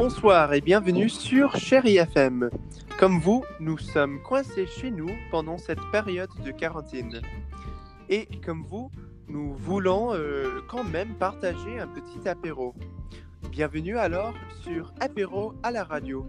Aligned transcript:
Bonsoir 0.00 0.54
et 0.54 0.62
bienvenue 0.62 1.10
sur 1.10 1.54
Chéri 1.56 1.98
FM. 1.98 2.48
Comme 2.98 3.20
vous, 3.20 3.44
nous 3.60 3.76
sommes 3.76 4.22
coincés 4.22 4.66
chez 4.66 4.90
nous 4.90 5.10
pendant 5.30 5.58
cette 5.58 5.82
période 5.92 6.30
de 6.42 6.50
quarantaine. 6.52 7.20
Et 8.08 8.26
comme 8.42 8.64
vous, 8.64 8.90
nous 9.28 9.52
voulons 9.52 10.14
euh, 10.14 10.62
quand 10.68 10.84
même 10.84 11.12
partager 11.16 11.78
un 11.78 11.86
petit 11.86 12.26
apéro. 12.26 12.74
Bienvenue 13.50 13.98
alors 13.98 14.32
sur 14.62 14.94
Apéro 15.00 15.52
à 15.62 15.70
la 15.70 15.84
radio. 15.84 16.26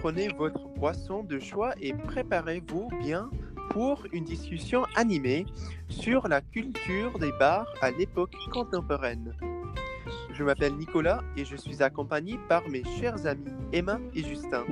Prenez 0.00 0.28
votre 0.28 0.68
boisson 0.76 1.24
de 1.24 1.38
choix 1.38 1.72
et 1.80 1.94
préparez-vous 1.94 2.90
bien 3.00 3.30
pour 3.70 4.04
une 4.12 4.24
discussion 4.24 4.84
animée 4.94 5.46
sur 5.88 6.28
la 6.28 6.42
culture 6.42 7.18
des 7.18 7.32
bars 7.40 7.72
à 7.80 7.90
l'époque 7.92 8.36
contemporaine. 8.52 9.34
Je 10.32 10.42
m'appelle 10.42 10.74
Nicolas 10.74 11.22
et 11.36 11.44
je 11.44 11.56
suis 11.56 11.82
accompagné 11.82 12.38
par 12.48 12.68
mes 12.68 12.82
chers 12.98 13.26
amis 13.26 13.52
Emma 13.72 14.00
et 14.14 14.22
Justin. 14.22 14.64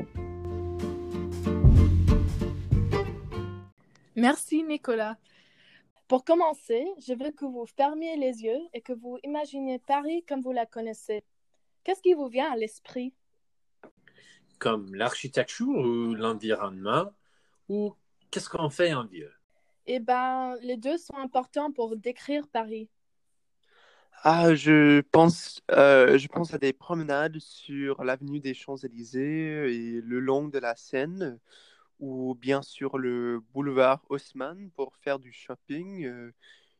Merci 4.16 4.62
Nicolas. 4.62 5.16
Pour 6.09 6.24
commencer, 6.24 6.84
je 6.98 7.15
veux 7.15 7.30
que 7.30 7.45
vous 7.45 7.65
fermiez 7.65 8.16
les 8.16 8.42
yeux 8.42 8.60
et 8.74 8.82
que 8.82 8.92
vous 8.92 9.18
imaginiez 9.24 9.78
Paris 9.78 10.24
comme 10.28 10.42
vous 10.42 10.52
la 10.52 10.66
connaissez. 10.66 11.24
Qu'est-ce 11.84 12.02
qui 12.02 12.12
vous 12.12 12.29
vient 12.29 12.52
à 12.52 12.56
l'esprit? 12.56 13.15
Comme 14.59 14.95
l'architecture 14.95 15.68
ou 15.68 16.15
l'environnement 16.15 17.06
ou 17.68 17.95
qu'est-ce 18.30 18.48
qu'on 18.48 18.68
fait 18.68 18.93
en 18.93 19.06
vieux 19.06 19.32
Eh 19.87 19.98
bien, 19.98 20.54
les 20.62 20.77
deux 20.77 20.98
sont 20.98 21.16
importants 21.16 21.73
pour 21.73 21.96
décrire 21.96 22.46
Paris. 22.48 22.88
Ah, 24.25 24.55
je 24.55 25.01
pense, 25.01 25.61
euh, 25.73 26.16
je 26.18 26.29
pense 26.29 26.55
à 26.55 26.59
des 26.59 26.73
promenades 26.73 27.38
sur 27.41 28.05
l'avenue 28.05 28.38
des 28.41 28.55
Champs-Élysées 28.55 29.74
et 29.96 30.01
le 30.01 30.21
long 30.21 30.46
de 30.49 30.59
la 30.59 30.77
Seine, 30.77 31.38
ou 32.01 32.35
bien 32.37 32.63
sur 32.63 32.99
le 32.99 33.40
boulevard 33.55 34.05
Haussmann 34.10 34.71
pour 34.73 34.96
faire 34.96 35.18
du 35.18 35.33
shopping. 35.33 36.05
Euh, 36.07 36.33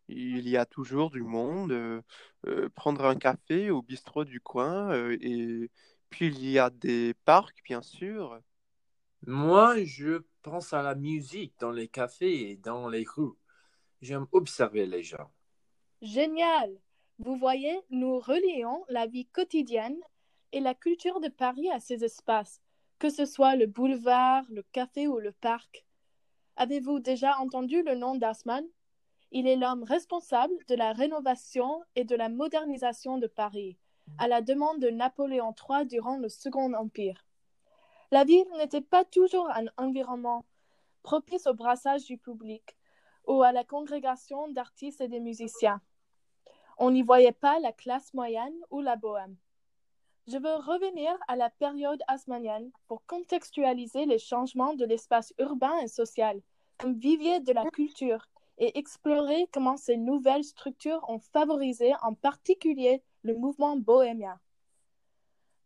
il 0.08 0.48
y 0.48 0.56
a 0.56 0.66
toujours 0.66 1.10
du 1.10 1.22
monde. 1.22 1.72
euh, 1.72 2.70
prendre 2.77 3.05
un 3.06 3.16
café 3.16 3.70
au 3.70 3.83
bistrot 3.83 4.25
du 4.25 4.41
coin, 4.41 4.92
euh, 4.92 5.16
et 5.22 5.70
puis 6.10 6.28
il 6.28 6.48
y 6.50 6.58
a 6.58 6.70
des 6.70 7.14
parcs, 7.25 7.62
bien 7.64 7.83
sûr. 7.83 8.41
Moi, 9.27 9.83
je 9.84 10.22
pense 10.42 10.72
à 10.72 10.83
la 10.83 10.94
musique 10.94 11.55
dans 11.58 11.72
les 11.72 11.88
cafés 11.88 12.50
et 12.50 12.56
dans 12.56 12.88
les 12.88 13.05
rues. 13.05 13.34
J'aime 14.03 14.27
observer 14.33 14.86
les 14.86 15.03
gens. 15.03 15.33
Génial 16.03 16.78
Vous 17.25 17.37
voyez, 17.37 17.81
nous 17.91 18.19
relions 18.19 18.84
la 18.89 19.06
vie 19.06 19.27
quotidienne 19.27 20.01
et 20.51 20.59
la 20.59 20.75
culture 20.75 21.20
de 21.20 21.28
Paris 21.28 21.70
à 21.70 21.78
ces 21.78 22.03
espaces, 22.03 22.61
que 22.98 23.11
ce 23.11 23.27
soit 23.27 23.55
le 23.55 23.67
boulevard, 23.67 24.45
le 24.51 24.65
café 24.73 25.06
ou 25.06 25.20
le 25.20 25.31
parc. 25.31 25.87
Avez-vous 26.56 26.98
déjà 26.98 27.39
entendu 27.39 27.84
le 27.84 27.95
nom 27.95 28.17
d'Haussmann? 28.17 28.67
Il 29.31 29.47
est 29.47 29.55
l'homme 29.55 29.84
responsable 29.84 30.53
de 30.67 30.75
la 30.75 30.93
rénovation 30.93 31.84
et 31.95 32.03
de 32.03 32.17
la 32.17 32.28
modernisation 32.28 33.19
de 33.19 33.28
Paris, 33.28 33.78
à 34.19 34.27
la 34.27 34.41
demande 34.41 34.81
de 34.81 34.91
Napoléon 34.91 35.55
III 35.55 35.87
durant 35.87 36.17
le 36.17 36.28
Second 36.28 36.75
Empire. 36.75 37.25
La 38.11 38.25
ville 38.25 38.50
n'était 38.59 38.81
pas 38.81 39.05
toujours 39.05 39.48
un 39.50 39.67
environnement 39.77 40.45
propice 41.05 41.47
au 41.47 41.55
brassage 41.55 42.05
du 42.05 42.19
public 42.19 42.77
ou 43.28 43.45
à 43.45 43.53
la 43.53 43.62
congrégation 43.62 44.48
d'artistes 44.48 45.00
et 45.00 45.09
de 45.09 45.20
musiciens. 45.20 45.81
On 46.84 46.91
n'y 46.91 47.02
voyait 47.02 47.30
pas 47.30 47.61
la 47.61 47.70
classe 47.70 48.12
moyenne 48.12 48.58
ou 48.70 48.80
la 48.80 48.97
bohème. 48.97 49.36
Je 50.27 50.36
veux 50.36 50.56
revenir 50.56 51.16
à 51.28 51.36
la 51.36 51.48
période 51.48 52.02
haussmannienne 52.12 52.72
pour 52.88 53.06
contextualiser 53.06 54.04
les 54.04 54.19
changements 54.19 54.75
de 54.75 54.84
l'espace 54.84 55.32
urbain 55.38 55.78
et 55.78 55.87
social 55.87 56.43
comme 56.78 56.98
vivier 56.98 57.38
de 57.38 57.53
la 57.53 57.70
culture 57.70 58.26
et 58.59 58.76
explorer 58.76 59.48
comment 59.53 59.76
ces 59.76 59.97
nouvelles 59.97 60.43
structures 60.43 61.09
ont 61.09 61.20
favorisé 61.20 61.93
en 62.03 62.15
particulier 62.15 63.00
le 63.22 63.37
mouvement 63.37 63.76
bohémien. 63.76 64.41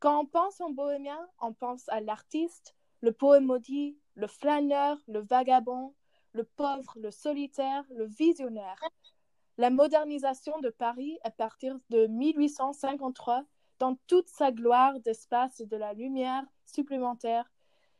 Quand 0.01 0.21
on 0.21 0.27
pense 0.27 0.61
en 0.61 0.69
bohémien, 0.69 1.27
on 1.41 1.55
pense 1.55 1.89
à 1.89 2.03
l'artiste, 2.03 2.75
le 3.01 3.13
poème 3.13 3.47
maudit, 3.47 3.97
le 4.17 4.27
flâneur, 4.27 4.99
le 5.09 5.21
vagabond, 5.21 5.95
le 6.33 6.45
pauvre, 6.45 6.93
le 6.97 7.11
solitaire, 7.11 7.85
le 7.89 8.05
visionnaire. 8.05 8.79
La 9.59 9.71
modernisation 9.71 10.59
de 10.61 10.69
Paris 10.69 11.19
à 11.25 11.31
partir 11.31 11.79
de 11.89 12.07
1853, 12.09 13.45
dans 13.79 13.97
toute 14.07 14.29
sa 14.29 14.53
gloire 14.53 15.01
d'espace 15.01 15.63
de 15.63 15.77
la 15.79 15.95
lumière 15.95 16.45
supplémentaire, 16.67 17.51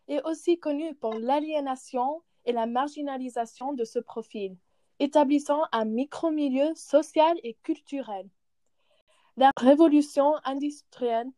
est 0.09 0.23
aussi 0.25 0.59
connue 0.59 0.95
pour 0.95 1.15
l'aliénation 1.15 2.23
et 2.45 2.53
la 2.53 2.67
marginalisation 2.67 3.73
de 3.73 3.85
ce 3.85 3.99
profil, 3.99 4.59
établissant 4.99 5.63
un 5.73 5.87
micro-milieu 5.87 6.75
social 6.75 7.39
et 7.43 7.55
culturel. 7.63 8.29
La 9.39 9.51
révolution 9.57 10.35
industrielle 10.45 11.31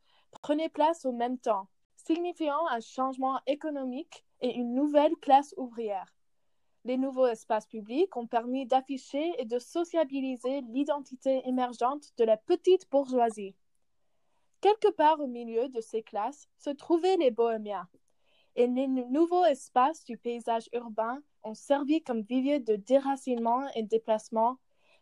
prenait 0.43 0.69
place 0.69 1.05
au 1.05 1.13
même 1.13 1.39
temps, 1.39 1.69
signifiant 1.95 2.67
un 2.71 2.81
changement 2.81 3.39
économique 3.47 4.25
et 4.41 4.53
une 4.53 4.75
nouvelle 4.75 5.15
classe 5.21 5.55
ouvrière. 5.57 6.13
Les 6.89 6.97
nouveaux 6.97 7.27
espaces 7.27 7.67
publics 7.67 8.17
ont 8.17 8.27
permis 8.27 8.65
d'afficher 8.65 9.35
et 9.37 9.45
de 9.45 9.59
sociabiliser 9.59 10.63
l'identité 10.71 11.47
émergente 11.47 12.15
de 12.17 12.25
la 12.25 12.39
petite 12.39 12.91
bourgeoisie. 12.91 13.55
Quelque 14.63 14.91
part 14.93 15.21
au 15.21 15.27
milieu 15.27 15.69
de 15.69 15.83
ces 15.83 16.03
classes 16.03 16.49
se 16.57 16.71
trouvaient 16.71 17.19
les 17.19 17.31
bohémiens, 17.31 17.87
et 18.57 18.67
les 18.67 18.87
nouveaux 18.87 19.45
espaces 19.45 20.03
du 20.05 20.17
paysage 20.17 20.71
urbain 20.73 21.23
ont 21.43 21.53
servi 21.53 22.03
comme 22.03 22.23
vivier 22.23 22.59
de 22.59 22.77
déracinement 22.77 23.69
et 23.75 23.83
déplacement, 23.83 24.59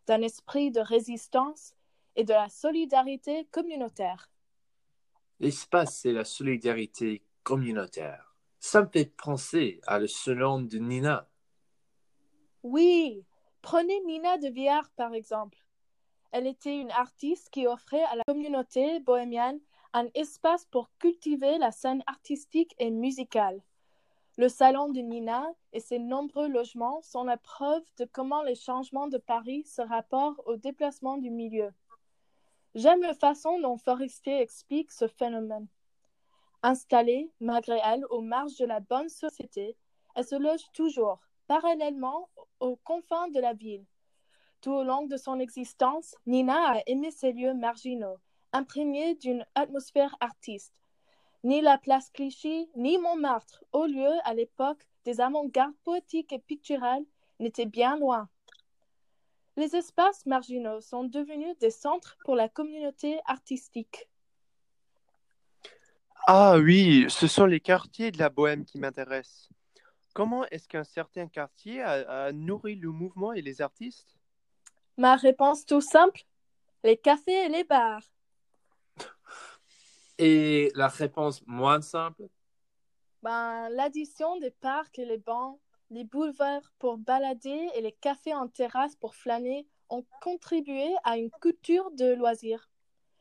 d'un 0.08 0.22
esprit 0.22 0.72
de 0.72 0.80
résistance 0.80 1.72
et 2.16 2.24
de 2.24 2.32
la 2.32 2.48
solidarité 2.48 3.46
communautaire. 3.52 4.28
L'espace 5.38 6.04
et 6.04 6.12
la 6.12 6.24
solidarité 6.24 7.22
communautaire. 7.44 8.34
Ça 8.58 8.82
me 8.82 8.88
fait 8.88 9.16
penser 9.16 9.80
à 9.86 10.00
le 10.00 10.08
surnom 10.08 10.62
de 10.62 10.78
Nina. 10.78 11.28
Oui, 12.68 13.24
prenez 13.62 14.00
Nina 14.06 14.38
de 14.38 14.48
Villard 14.48 14.90
par 14.96 15.14
exemple. 15.14 15.56
Elle 16.32 16.48
était 16.48 16.76
une 16.76 16.90
artiste 16.90 17.48
qui 17.50 17.68
offrait 17.68 18.02
à 18.02 18.16
la 18.16 18.24
communauté 18.26 18.98
bohémienne 18.98 19.60
un 19.92 20.08
espace 20.14 20.64
pour 20.64 20.90
cultiver 20.98 21.58
la 21.58 21.70
scène 21.70 22.02
artistique 22.08 22.74
et 22.80 22.90
musicale. 22.90 23.62
Le 24.36 24.48
salon 24.48 24.88
de 24.88 24.98
Nina 24.98 25.46
et 25.72 25.78
ses 25.78 26.00
nombreux 26.00 26.48
logements 26.48 27.00
sont 27.02 27.22
la 27.22 27.36
preuve 27.36 27.84
de 27.98 28.04
comment 28.04 28.42
les 28.42 28.56
changements 28.56 29.06
de 29.06 29.18
Paris 29.18 29.62
se 29.64 29.82
rapportent 29.82 30.40
au 30.44 30.56
déplacement 30.56 31.18
du 31.18 31.30
milieu. 31.30 31.72
J'aime 32.74 33.02
la 33.02 33.14
façon 33.14 33.60
dont 33.60 33.76
Forestier 33.76 34.40
explique 34.40 34.90
ce 34.90 35.06
phénomène. 35.06 35.68
Installée, 36.64 37.30
malgré 37.38 37.78
elle, 37.84 38.04
aux 38.10 38.22
marges 38.22 38.56
de 38.56 38.66
la 38.66 38.80
bonne 38.80 39.08
société, 39.08 39.76
elle 40.16 40.24
se 40.26 40.34
loge 40.34 40.72
toujours, 40.72 41.20
parallèlement 41.46 42.28
aux 42.60 42.76
confins 42.76 43.28
de 43.28 43.40
la 43.40 43.52
ville. 43.52 43.84
Tout 44.60 44.72
au 44.72 44.84
long 44.84 45.06
de 45.06 45.16
son 45.16 45.38
existence, 45.38 46.14
Nina 46.26 46.72
a 46.72 46.82
aimé 46.86 47.10
ces 47.10 47.32
lieux 47.32 47.54
marginaux, 47.54 48.18
imprégnés 48.52 49.14
d'une 49.14 49.44
atmosphère 49.54 50.16
artiste. 50.20 50.82
Ni 51.44 51.60
la 51.60 51.78
place 51.78 52.10
Clichy, 52.10 52.68
ni 52.74 52.98
Montmartre, 52.98 53.64
haut 53.72 53.86
lieu 53.86 54.10
à 54.24 54.34
l'époque 54.34 54.86
des 55.04 55.20
avant-gardes 55.20 55.76
poétiques 55.84 56.32
et 56.32 56.38
picturales, 56.38 57.04
n'étaient 57.38 57.66
bien 57.66 57.96
loin. 57.96 58.28
Les 59.56 59.76
espaces 59.76 60.26
marginaux 60.26 60.80
sont 60.80 61.04
devenus 61.04 61.56
des 61.58 61.70
centres 61.70 62.16
pour 62.24 62.34
la 62.34 62.48
communauté 62.48 63.20
artistique. 63.26 64.08
Ah 66.26 66.56
oui, 66.58 67.06
ce 67.08 67.28
sont 67.28 67.46
les 67.46 67.60
quartiers 67.60 68.10
de 68.10 68.18
la 68.18 68.28
Bohème 68.28 68.64
qui 68.64 68.78
m'intéressent. 68.78 69.48
Comment 70.16 70.46
est-ce 70.46 70.66
qu'un 70.66 70.82
certain 70.82 71.28
quartier 71.28 71.82
a, 71.82 72.24
a 72.28 72.32
nourri 72.32 72.74
le 72.74 72.90
mouvement 72.90 73.34
et 73.34 73.42
les 73.42 73.60
artistes? 73.60 74.16
Ma 74.96 75.14
réponse 75.14 75.66
tout 75.66 75.82
simple, 75.82 76.22
les 76.84 76.96
cafés 76.96 77.44
et 77.44 77.48
les 77.50 77.64
bars. 77.64 78.10
Et 80.16 80.72
la 80.74 80.88
réponse 80.88 81.42
moins 81.46 81.82
simple? 81.82 82.30
Ben, 83.22 83.68
l'addition 83.68 84.38
des 84.38 84.52
parcs 84.52 84.98
et 84.98 85.04
les 85.04 85.18
bancs, 85.18 85.60
les 85.90 86.04
boulevards 86.04 86.72
pour 86.78 86.96
balader 86.96 87.68
et 87.74 87.82
les 87.82 87.92
cafés 87.92 88.34
en 88.34 88.48
terrasse 88.48 88.96
pour 88.96 89.14
flâner 89.14 89.68
ont 89.90 90.06
contribué 90.22 90.94
à 91.04 91.18
une 91.18 91.30
culture 91.42 91.90
de 91.90 92.14
loisirs. 92.14 92.70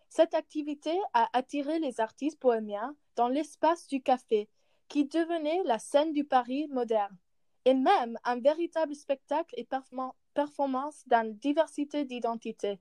Cette 0.07 0.33
activité 0.33 0.97
a 1.13 1.27
attiré 1.33 1.77
les 1.79 1.99
artistes 1.99 2.41
bohémiens 2.41 2.95
dans 3.17 3.27
l'espace 3.27 3.85
du 3.89 4.01
café, 4.01 4.47
qui 4.87 5.05
devenait 5.05 5.61
la 5.65 5.79
scène 5.79 6.13
du 6.13 6.23
Paris 6.23 6.67
moderne, 6.67 7.17
et 7.65 7.73
même 7.73 8.17
un 8.23 8.39
véritable 8.39 8.95
spectacle 8.95 9.53
et 9.57 9.63
perform- 9.63 10.13
performance 10.33 11.03
d'une 11.07 11.35
diversité 11.37 12.05
d'identités. 12.05 12.79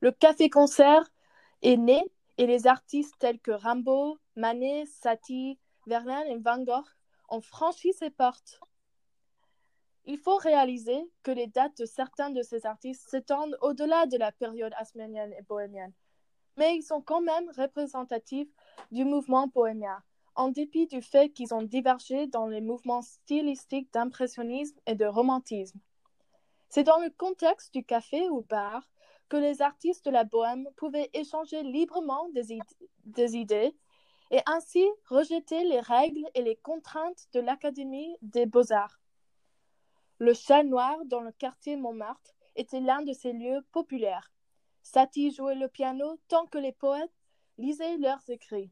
Le 0.00 0.10
café-concert 0.10 1.10
est 1.62 1.76
né 1.76 2.02
et 2.38 2.46
les 2.46 2.66
artistes 2.66 3.14
tels 3.18 3.40
que 3.40 3.50
Rimbaud, 3.50 4.18
Manet, 4.36 4.86
Satie, 4.86 5.58
Verlaine 5.86 6.26
et 6.28 6.38
Van 6.38 6.62
Gogh 6.62 6.88
ont 7.28 7.40
franchi 7.40 7.92
ces 7.92 8.10
portes. 8.10 8.60
Il 10.04 10.18
faut 10.18 10.36
réaliser 10.36 11.08
que 11.22 11.30
les 11.30 11.46
dates 11.46 11.76
de 11.78 11.84
certains 11.84 12.30
de 12.30 12.42
ces 12.42 12.66
artistes 12.66 13.08
s'étendent 13.08 13.56
au-delà 13.60 14.06
de 14.06 14.16
la 14.16 14.32
période 14.32 14.72
asménienne 14.76 15.32
et 15.34 15.42
bohémienne, 15.42 15.92
mais 16.56 16.76
ils 16.76 16.82
sont 16.82 17.00
quand 17.00 17.20
même 17.20 17.48
représentatifs 17.56 18.50
du 18.90 19.04
mouvement 19.04 19.46
bohémien, 19.46 20.02
en 20.34 20.48
dépit 20.48 20.86
du 20.86 21.02
fait 21.02 21.30
qu'ils 21.30 21.54
ont 21.54 21.62
divergé 21.62 22.26
dans 22.26 22.46
les 22.46 22.60
mouvements 22.60 23.02
stylistiques 23.02 23.92
d'impressionnisme 23.92 24.78
et 24.86 24.94
de 24.94 25.04
romantisme. 25.04 25.78
C'est 26.68 26.84
dans 26.84 26.98
le 26.98 27.10
contexte 27.10 27.74
du 27.74 27.84
café 27.84 28.28
ou 28.30 28.42
bar 28.42 28.88
que 29.28 29.36
les 29.36 29.62
artistes 29.62 30.06
de 30.06 30.10
la 30.10 30.24
bohème 30.24 30.68
pouvaient 30.76 31.10
échanger 31.14 31.62
librement 31.62 32.28
des, 32.30 33.36
idées 33.36 33.76
et 34.30 34.40
ainsi 34.46 34.84
rejeter 35.06 35.64
les 35.64 35.80
règles 35.80 36.26
et 36.34 36.42
les 36.42 36.56
contraintes 36.56 37.28
de 37.32 37.40
l'Académie 37.40 38.16
des 38.22 38.46
beaux-arts. 38.46 39.00
Le 40.18 40.34
Chat 40.34 40.64
Noir 40.64 40.98
dans 41.06 41.20
le 41.20 41.32
quartier 41.32 41.76
Montmartre 41.76 42.32
était 42.56 42.80
l'un 42.80 43.02
de 43.02 43.12
ces 43.12 43.32
lieux 43.32 43.60
populaires. 43.72 44.32
Satie 44.82 45.30
jouait 45.30 45.54
le 45.54 45.68
piano 45.68 46.18
tant 46.28 46.46
que 46.46 46.58
les 46.58 46.72
poètes 46.72 47.12
lisaient 47.58 47.98
leurs 47.98 48.28
écrits. 48.28 48.70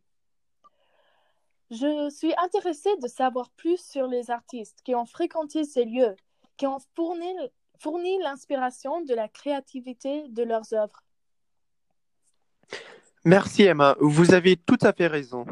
Je 1.70 2.10
suis 2.10 2.34
intéressée 2.36 2.96
de 3.00 3.06
savoir 3.06 3.48
plus 3.50 3.80
sur 3.80 4.08
les 4.08 4.30
artistes 4.30 4.80
qui 4.84 4.94
ont 4.96 5.06
fréquenté 5.06 5.64
ces 5.64 5.84
lieux, 5.84 6.16
qui 6.56 6.66
ont 6.66 6.78
fourni, 6.96 8.18
l'inspiration 8.22 9.02
de 9.02 9.14
la 9.14 9.28
créativité 9.28 10.28
de 10.28 10.42
leurs 10.42 10.74
œuvres. 10.74 11.04
Merci 13.24 13.62
Emma, 13.62 13.96
vous 14.00 14.34
avez 14.34 14.56
tout 14.56 14.78
à 14.80 14.92
fait 14.92 15.06
raison. 15.06 15.46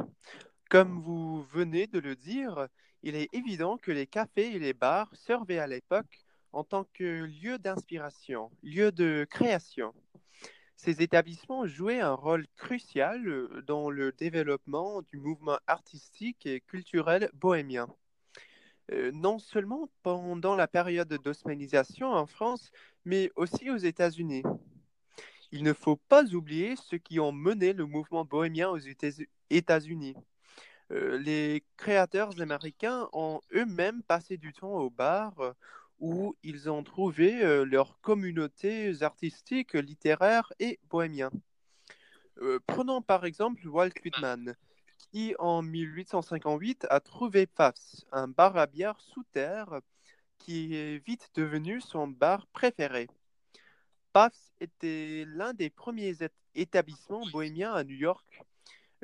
Comme 0.68 1.00
vous 1.00 1.42
venez 1.44 1.86
de 1.86 2.00
le 2.00 2.16
dire, 2.16 2.66
il 3.02 3.14
est 3.14 3.28
évident 3.32 3.76
que 3.76 3.92
les 3.92 4.06
cafés 4.06 4.54
et 4.54 4.58
les 4.58 4.74
bars 4.74 5.10
servaient 5.14 5.60
à 5.60 5.68
l'époque 5.68 6.24
en 6.52 6.64
tant 6.64 6.84
que 6.94 7.24
lieu 7.24 7.58
d'inspiration, 7.58 8.50
lieu 8.62 8.90
de 8.90 9.24
création. 9.30 9.94
Ces 10.78 11.02
établissements 11.02 11.66
jouaient 11.66 11.98
un 12.00 12.14
rôle 12.14 12.46
crucial 12.56 13.26
euh, 13.26 13.62
dans 13.66 13.90
le 13.90 14.12
développement 14.12 15.02
du 15.02 15.16
mouvement 15.18 15.58
artistique 15.66 16.46
et 16.46 16.60
culturel 16.60 17.30
bohémien. 17.34 17.88
Euh, 18.92 19.10
non 19.12 19.40
seulement 19.40 19.90
pendant 20.04 20.54
la 20.54 20.68
période 20.68 21.12
d'osmanisation 21.24 22.12
en 22.12 22.26
France, 22.26 22.70
mais 23.04 23.32
aussi 23.34 23.70
aux 23.70 23.76
États-Unis. 23.76 24.44
Il 25.50 25.64
ne 25.64 25.72
faut 25.72 25.96
pas 25.96 26.24
oublier 26.32 26.76
ceux 26.76 26.98
qui 26.98 27.18
ont 27.18 27.32
mené 27.32 27.72
le 27.72 27.84
mouvement 27.84 28.24
bohémien 28.24 28.70
aux 28.70 28.78
États-Unis. 29.50 30.14
Euh, 30.92 31.18
les 31.18 31.64
créateurs 31.76 32.40
américains 32.40 33.08
ont 33.12 33.40
eux-mêmes 33.52 34.04
passé 34.04 34.36
du 34.36 34.52
temps 34.52 34.74
au 34.74 34.90
bar 34.90 35.54
où 35.98 36.36
ils 36.42 36.70
ont 36.70 36.82
trouvé 36.82 37.42
euh, 37.42 37.64
leurs 37.64 38.00
communautés 38.00 39.02
artistiques, 39.02 39.74
littéraires 39.74 40.52
et 40.58 40.78
bohémiens. 40.88 41.30
prenons 42.66 43.02
par 43.02 43.24
exemple 43.24 43.66
Walt 43.66 43.90
Whitman, 44.04 44.54
qui 45.10 45.34
en 45.38 45.62
1858 45.62 46.86
a 46.88 47.00
trouvé 47.00 47.46
Pfaff's, 47.46 48.06
un 48.12 48.28
bar 48.28 48.56
à 48.56 48.66
bière 48.66 49.00
sous 49.00 49.24
terre 49.32 49.80
qui 50.38 50.74
est 50.74 51.04
vite 51.04 51.30
devenu 51.34 51.80
son 51.80 52.06
bar 52.06 52.46
préféré. 52.48 53.08
Pfaff's 54.12 54.52
était 54.60 55.24
l'un 55.26 55.52
des 55.52 55.70
premiers 55.70 56.14
établissements 56.54 57.26
bohémiens 57.32 57.74
à 57.74 57.82
New 57.82 57.96
York 57.96 58.44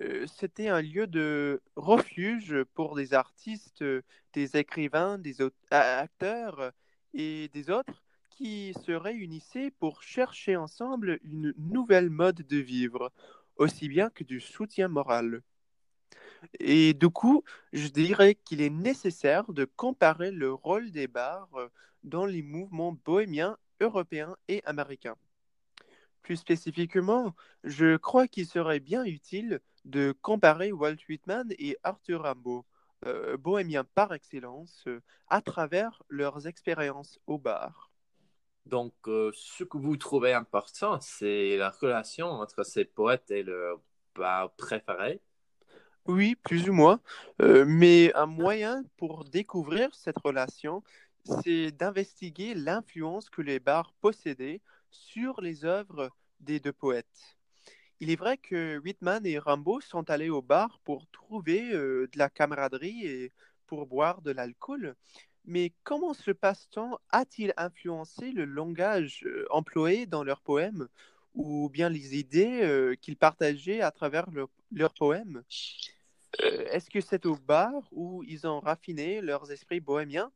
euh, 0.01 0.27
c'était 0.27 0.69
un 0.69 0.83
lieu 0.83 1.07
de 1.07 1.63
refuge 1.77 2.65
pour 2.75 2.97
des 2.97 3.15
artistes, 3.15 3.83
euh, 3.83 4.03
des 4.33 4.57
écrivains, 4.57 5.19
des 5.19 5.37
acteurs 5.71 6.73
et 7.15 7.49
des 7.49 7.71
autres 7.71 8.03
qui 8.31 8.75
se 8.85 8.93
réunissaient 8.93 9.71
pour 9.79 10.03
chercher 10.03 10.57
ensemble 10.57 11.21
une 11.23 11.55
nouvelle 11.57 12.11
mode 12.11 12.43
de 12.43 12.57
vivre, 12.57 13.13
aussi 13.57 13.89
bien 13.89 14.11
que 14.11 14.25
du 14.25 14.41
soutien 14.41 14.89
moral. 14.89 15.43
Et 16.59 16.95
du 16.95 17.09
coup, 17.09 17.45
je 17.73 17.89
dirais 17.89 18.35
qu'il 18.35 18.61
est 18.61 18.71
nécessaire 18.71 19.53
de 19.53 19.65
comparer 19.65 20.31
le 20.31 20.53
rôle 20.53 20.91
des 20.91 21.07
bars 21.07 21.49
dans 22.03 22.27
les 22.27 22.43
mouvements 22.43 22.99
bohémiens 23.05 23.57
européens 23.81 24.37
et 24.49 24.63
américains. 24.65 25.17
Plus 26.23 26.37
spécifiquement, 26.37 27.35
je 27.63 27.97
crois 27.97 28.27
qu'il 28.29 28.47
serait 28.47 28.81
bien 28.81 29.05
utile 29.05 29.61
de 29.85 30.15
comparer 30.23 30.73
Walt 30.73 30.97
Whitman 31.09 31.53
et 31.59 31.77
Arthur 31.83 32.23
Rimbaud, 32.23 32.65
euh, 33.07 33.37
bohémiens 33.37 33.85
par 33.85 34.13
excellence, 34.15 34.85
euh, 34.87 35.03
à 35.29 35.41
travers 35.43 36.03
leurs 36.09 36.47
expériences 36.47 37.19
au 37.27 37.39
bar. 37.39 37.91
Donc, 38.67 38.95
euh, 39.09 39.31
ce 39.35 39.65
que 39.65 39.77
vous 39.79 39.97
trouvez 39.97 40.33
important, 40.33 40.99
c'est 41.01 41.57
la 41.57 41.71
relation 41.71 42.27
entre 42.29 42.65
ces 42.65 42.85
poètes 42.85 43.31
et 43.31 43.43
leur 43.43 43.81
bar 44.15 44.53
préféré 44.57 45.21
Oui, 46.07 46.35
plus 46.37 46.69
ou 46.69 46.73
moins. 46.73 47.01
mais 47.41 48.13
un 48.15 48.27
moyen 48.27 48.85
pour 48.97 49.25
découvrir 49.25 49.95
cette 49.95 50.19
relation, 50.19 50.83
c'est 51.43 51.73
d'investiguer 51.73 52.55
l'influence 52.55 53.31
que 53.31 53.43
les 53.43 53.61
bars 53.61 53.93
possédaient 54.01 54.61
sur 54.91 55.41
les 55.41 55.65
œuvres 55.65 56.11
des 56.41 56.61
deux 56.61 56.73
poètes. 56.73 57.34
Il 58.05 58.11
est 58.11 58.17
vrai 58.17 58.37
que 58.37 58.77
Whitman 58.81 59.25
et 59.25 59.39
Rimbaud 59.39 59.81
sont 59.81 60.11
allés 60.11 60.29
au 60.29 60.43
bar 60.43 60.79
pour 60.85 61.07
trouver 61.11 61.73
euh, 61.73 62.07
de 62.13 62.19
la 62.19 62.29
camaraderie 62.29 63.07
et 63.07 63.33
pour 63.67 63.87
boire 63.87 64.21
de 64.21 64.31
l'alcool. 64.31 64.95
Mais 65.47 65.73
comment 65.85 66.13
ce 66.13 66.31
passe-temps 66.31 66.99
a-t-il 67.09 67.55
influencé 67.57 68.31
le 68.33 68.45
langage 68.45 69.25
euh, 69.25 69.47
employé 69.49 70.05
dans 70.05 70.23
leurs 70.23 70.43
poèmes 70.43 70.87
ou 71.35 71.71
bien 71.71 71.89
les 71.89 72.19
idées 72.19 72.61
euh, 72.61 72.95
qu'ils 72.95 73.17
partageaient 73.17 73.81
à 73.81 73.91
travers 73.91 74.27
leurs 74.71 74.93
poèmes? 74.93 75.43
Est-ce 76.41 76.91
que 76.91 77.01
c'est 77.01 77.25
au 77.25 77.37
bar 77.37 77.73
où 77.91 78.23
ils 78.25 78.47
ont 78.47 78.61
raffiné 78.61 79.23
leurs 79.23 79.51
esprits 79.51 79.81
bohémiens? 79.81 80.31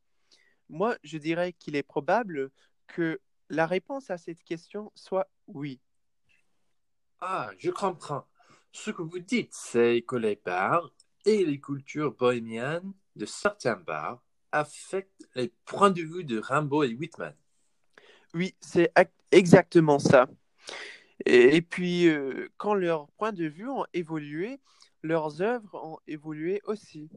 Moi, 0.70 0.97
je 1.05 1.19
dirais 1.19 1.53
qu'il 1.53 1.76
est 1.76 1.82
probable 1.82 2.50
que 2.87 3.20
la 3.50 3.67
réponse 3.67 4.09
à 4.09 4.17
cette 4.17 4.43
question 4.43 4.91
soit 4.94 5.29
oui. 5.49 5.82
Ah, 7.20 7.51
je 7.58 7.70
comprends. 7.70 8.27
Ce 8.70 8.91
que 8.91 9.03
vous 9.03 9.19
dites, 9.19 9.53
c'est 9.53 10.03
que 10.06 10.17
les 10.17 10.37
bars 10.37 10.91
et 11.25 11.44
les 11.44 11.60
cultures 11.60 12.13
bohémiennes 12.13 12.93
de 13.17 13.27
certains 13.27 13.77
bars 13.77 14.22
affectent 14.53 15.29
les 15.34 15.53
points 15.65 15.91
de 15.91 16.03
vue 16.03 16.25
de 16.25 16.39
Rimbaud 16.39 16.84
et 16.84 16.94
Whitman. 16.94 17.34
Oui, 18.34 18.55
c'est 18.60 18.93
exactement 19.32 19.98
ça. 19.98 20.29
Et, 21.27 21.60
puis, 21.60 22.06
euh, 22.08 22.48
quand 22.56 22.75
leurs 22.75 23.08
points 23.08 23.32
de 23.32 23.46
vue 23.46 23.69
ont 23.69 23.84
évolué, 23.93 24.60
leurs 25.03 25.43
œuvres 25.43 25.75
ont 25.75 25.98
évolué 26.06 26.60
aussi. 26.65 27.10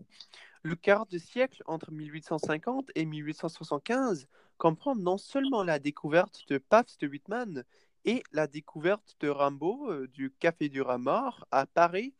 Le 0.63 0.75
quart 0.75 1.05
de 1.05 1.17
siècle 1.17 1.61
entre 1.65 1.91
1850 1.91 2.89
et 2.95 3.05
1875 3.05 4.27
comprend 4.57 4.95
non 4.95 5.17
seulement 5.17 5.63
la 5.63 5.79
découverte 5.79 6.43
de 6.49 6.57
Pabst 6.57 7.01
de 7.01 7.07
Whitman, 7.07 7.63
et 8.05 8.23
la 8.31 8.47
découverte 8.47 9.15
de 9.19 9.29
Rimbaud 9.29 9.91
euh, 9.91 10.07
du 10.07 10.31
Café 10.31 10.69
du 10.69 10.81
Ramor 10.81 11.45
à 11.51 11.65
Paris, 11.65 12.13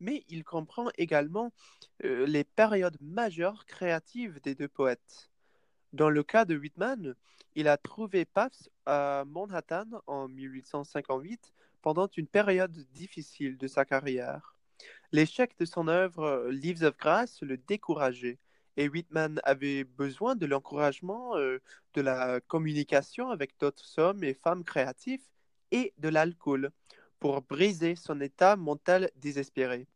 mais 0.00 0.24
il 0.28 0.44
comprend 0.44 0.88
également 0.96 1.52
euh, 2.04 2.26
les 2.26 2.44
périodes 2.44 2.96
majeures 3.00 3.66
créatives 3.66 4.40
des 4.42 4.54
deux 4.54 4.68
poètes. 4.68 5.30
Dans 5.92 6.10
le 6.10 6.22
cas 6.22 6.44
de 6.44 6.56
Whitman, 6.56 7.14
il 7.54 7.68
a 7.68 7.76
trouvé 7.76 8.24
Pabst 8.24 8.70
à 8.86 9.24
Manhattan 9.26 9.86
en 10.06 10.28
1858 10.28 11.52
pendant 11.82 12.08
une 12.16 12.28
période 12.28 12.86
difficile 12.92 13.58
de 13.58 13.66
sa 13.66 13.84
carrière. 13.84 14.54
L'échec 15.12 15.58
de 15.58 15.64
son 15.64 15.88
œuvre 15.88 16.24
euh, 16.24 16.50
Leaves 16.50 16.84
of 16.84 16.96
Grass 16.96 17.42
le 17.42 17.56
décourageait 17.56 18.38
et 18.80 18.88
Whitman 18.88 19.42
avait 19.44 19.84
besoin 19.84 20.36
de 20.36 20.46
l'encouragement 20.46 21.36
euh, 21.36 21.58
de 21.92 22.00
la 22.00 22.40
communication 22.40 23.28
avec 23.28 23.52
d'autres 23.60 23.98
hommes 23.98 24.24
et 24.24 24.32
femmes 24.32 24.64
créatifs 24.64 25.28
et 25.70 25.92
de 25.98 26.08
l'alcool 26.08 26.70
pour 27.18 27.42
briser 27.42 27.94
son 27.94 28.22
état 28.22 28.56
mental 28.56 29.10
désespéré. 29.16 29.86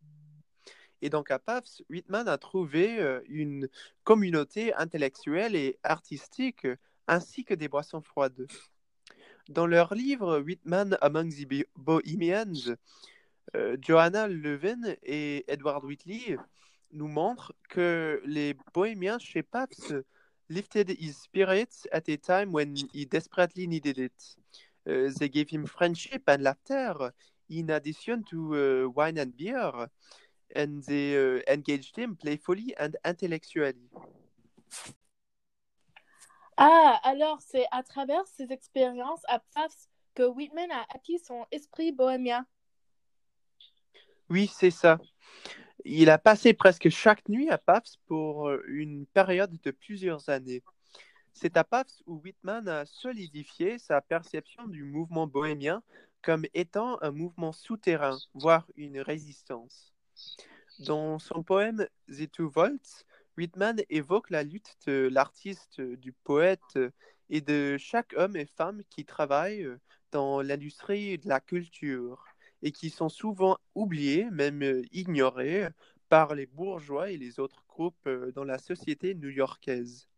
Et 1.00 1.09
donc 1.09 1.31
à 1.31 1.38
Pafs, 1.38 1.81
Whitman 1.88 2.29
a 2.29 2.37
trouvé 2.37 3.00
euh, 3.00 3.23
une 3.26 3.71
communauté 4.05 4.75
intellectuelle 4.75 5.57
et 5.57 5.79
artistique 5.83 6.67
ainsi 7.09 7.47
que 7.47 7.55
des 7.55 7.69
boissons 7.69 8.03
froides. 8.03 8.47
Dans 9.49 9.67
leur 9.67 9.95
livre 9.95 10.41
Whitman 10.41 10.99
Among 11.00 11.31
the 11.31 11.67
Bohemians, 11.75 12.76
euh, 13.57 13.79
Johanna 13.81 14.29
Levin 14.29 14.95
et 15.03 15.50
Edward 15.50 15.85
Whitley 15.85 16.37
nous 16.95 17.09
montre 17.09 17.53
que 17.69 18.23
les 18.25 18.57
bohémiens 18.73 19.19
chez 19.19 19.43
Pabst 19.43 19.95
lifted 20.49 20.91
his 20.91 21.15
spirits 21.15 21.87
at 21.93 22.09
a 22.09 22.17
time 22.17 22.53
when 22.53 22.75
he 22.93 23.05
desperately 23.07 23.67
needed 23.67 23.99
it. 23.99 24.37
Uh, 24.87 25.11
they 25.19 25.29
gave 25.29 25.51
him 25.51 25.67
friendship 25.67 26.23
and 26.29 26.43
laughter 26.43 27.13
in 27.51 27.71
addition 27.71 28.23
to 28.25 28.55
uh, 28.55 28.89
wine 28.95 29.19
and 29.19 29.37
beer. 29.37 29.89
and 30.55 30.83
they 30.85 31.17
uh, 31.17 31.41
engaged 31.49 31.97
him 31.97 32.17
playfully 32.17 32.75
and 32.79 32.97
intellectually. 33.05 33.91
Ah, 36.57 37.01
alors 37.03 37.41
c'est 37.41 37.67
à 37.73 37.83
travers 37.83 38.27
ses 38.29 38.53
expériences 38.53 39.23
à 39.27 39.41
Pfaffs 39.41 39.89
que 40.15 40.23
Whitman 40.23 40.71
a 40.71 40.87
acquis 40.95 41.19
son 41.19 41.45
esprit 41.51 41.91
bohémien. 41.91 42.47
Oui, 44.31 44.47
c'est 44.47 44.71
ça. 44.71 44.99
Il 45.87 46.09
a 46.09 46.17
passé 46.17 46.55
presque 46.55 46.88
chaque 46.88 47.29
nuit 47.29 47.50
à 47.50 47.59
Pafs 47.59 47.97
pour 48.07 48.49
euh, 48.49 48.62
une 48.69 49.05
période 49.05 49.61
de 49.62 49.71
plusieurs 49.71 50.31
années. 50.31 50.62
C'est 51.35 51.59
à 51.59 51.64
Pafs 51.64 52.03
où 52.07 52.23
Whitman 52.25 52.67
a 52.69 52.87
solidifié 52.87 53.79
sa 53.79 54.00
perception 54.00 54.67
du 54.67 54.83
mouvement 54.83 55.26
bohémien 55.26 55.83
comme 56.23 56.47
étant 56.55 56.97
un 57.03 57.11
mouvement 57.11 57.53
souterrain, 57.53 58.17
voire 58.33 58.67
une 58.76 58.99
résistance. 58.99 59.93
Dans 60.79 61.19
son 61.19 61.43
poème 61.43 61.87
The 62.09 62.31
Two 62.31 62.49
Volts, 62.49 63.05
Whitman 63.37 63.83
évoque 63.91 64.31
la 64.31 64.43
lutte 64.43 64.75
de 64.87 65.11
l'artiste, 65.12 65.83
du 65.83 66.12
poète 66.12 66.79
et 67.29 67.43
de 67.43 67.76
chaque 67.76 68.14
homme 68.17 68.37
et 68.37 68.47
femme 68.47 68.83
qui 68.88 69.05
travaillent 69.05 69.69
dans 70.12 70.41
l'industrie 70.41 71.19
de 71.19 71.29
la 71.29 71.41
culture 71.41 72.25
et 72.64 72.73
qui 72.73 72.90
sont 72.90 73.09
souvent 73.11 73.59
oubliés, 73.76 74.28
même 74.33 74.83
ignorés, 74.90 75.68
par 76.09 76.35
les 76.35 76.47
bourgeois 76.47 77.11
et 77.11 77.16
les 77.16 77.38
autres 77.38 77.62
groupes 77.68 78.09
dans 78.35 78.44
la 78.44 78.59
société 78.59 79.14
new-yorkaise. 79.14 80.09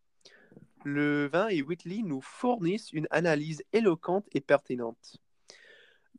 Le 0.84 1.26
vin 1.26 1.48
et 1.48 1.62
Whitley 1.62 2.02
nous 2.02 2.20
fournissent 2.20 2.92
une 2.92 3.08
analyse 3.10 3.62
éloquente 3.72 4.28
et 4.32 4.40
pertinente. 4.40 5.16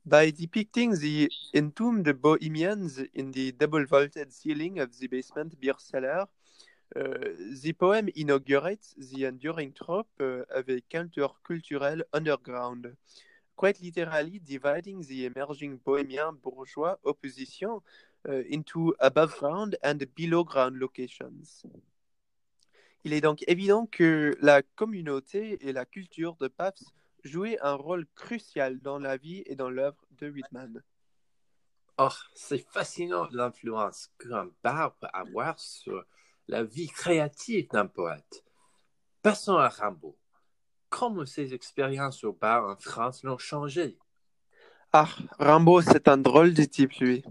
By 0.05 0.31
depicting 0.31 0.96
the 0.96 1.29
entombed 1.55 2.12
Bohemians 2.13 3.00
in 3.15 3.31
the 3.31 3.51
double 3.51 3.86
vaulted 3.86 4.31
ceiling 4.31 4.79
of 4.79 4.89
the 5.00 5.07
basement 5.07 5.57
beer 5.60 5.79
cellar, 5.79 6.27
the 6.96 7.74
poem 7.74 8.10
inaugurates 8.15 8.96
the 8.98 9.24
enduring 9.25 9.74
trope 9.74 10.19
of 10.19 10.69
a 10.69 10.81
countercultural 10.89 12.03
underground, 12.13 12.96
quite 13.58 13.82
literally 13.82 14.40
dividing 14.40 15.02
the 15.02 15.26
emerging 15.26 15.80
Bohemian 15.84 16.34
bourgeois 16.42 16.96
opposition 17.04 17.82
uh, 18.30 18.44
into 18.50 18.96
above 19.00 19.36
ground 19.40 19.76
and 19.84 20.00
below 20.16 20.44
ground 20.44 20.78
locations. 20.78 21.66
Il 23.04 23.14
est 23.14 23.22
donc 23.22 23.44
évident 23.48 23.86
que 23.86 24.38
la 24.42 24.62
communauté 24.62 25.58
et 25.68 25.74
la 25.74 25.86
culture 25.86 26.36
de 26.38 26.48
Pabst 26.48 26.86
jouaient 27.24 27.58
un 27.62 27.74
rôle 27.74 28.06
crucial 28.16 28.80
dans 28.80 29.00
la 29.00 29.18
vie 29.18 29.44
et 29.46 29.56
dans 29.56 29.70
l'œuvre 29.70 30.06
de 30.12 30.30
Whitman. 30.30 30.84
Oh, 31.98 32.10
c'est 32.36 32.64
fascinant 32.72 33.28
l'influence 33.32 34.12
qu'un 34.20 34.50
bar 34.64 34.96
peut 34.96 35.08
avoir 35.14 35.60
sur 35.60 36.06
la 36.48 36.64
vie 36.64 36.88
créative 36.88 37.68
d'un 37.70 37.88
poète. 37.88 38.44
Passons 39.22 39.58
à 39.58 39.70
Rimbaud. 39.70 40.16
Comment 40.89 41.25
ces 41.25 41.53
expériences 41.53 42.24
au 42.24 42.34
bar 42.34 42.67
en 42.70 42.75
France 42.77 43.24
l'ont 43.24 43.38
changé 43.38 43.98
Ah, 44.94 45.10
Rimbaud, 45.39 45.82
c'est 45.82 46.08
un 46.08 46.17
drôle 46.17 46.53
de 46.53 46.63
type, 46.63 46.94
lui. 47.00 47.24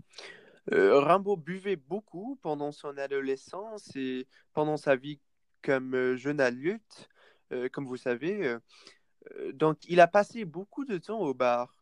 Euh, 0.73 0.99
Rimbaud 1.01 1.37
buvait 1.37 1.77
beaucoup 1.77 2.39
pendant 2.43 2.73
son 2.73 2.99
adolescence 2.99 3.95
et 3.95 4.27
pendant 4.53 4.77
sa 4.77 4.97
vie 4.97 5.21
comme 5.63 5.95
euh, 5.95 6.17
jeune 6.17 6.41
adulte, 6.41 7.09
euh, 7.53 7.69
comme 7.69 7.87
vous 7.87 7.97
savez. 7.97 8.47
Euh, 8.47 9.53
donc, 9.53 9.79
il 9.89 10.01
a 10.01 10.07
passé 10.07 10.45
beaucoup 10.45 10.85
de 10.85 10.99
temps 10.99 11.21
au 11.21 11.35
bar. 11.35 11.75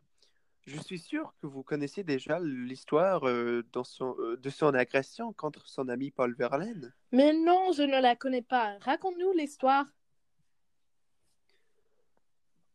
Je 0.65 0.79
suis 0.79 0.97
sûr 0.97 1.35
que 1.39 1.45
vous 1.45 1.61
connaissez 1.61 2.03
déjà 2.03 2.39
l'histoire 2.39 3.21
de 3.21 4.49
son 4.49 4.73
agression 4.73 5.31
contre 5.33 5.67
son 5.67 5.89
ami 5.89 6.09
Paul 6.09 6.33
Verlaine. 6.33 6.91
Mais 7.11 7.33
non, 7.33 7.71
je 7.71 7.83
ne 7.83 8.01
la 8.01 8.15
connais 8.15 8.41
pas. 8.41 8.75
Raconte-nous 8.81 9.31
l'histoire. 9.33 9.85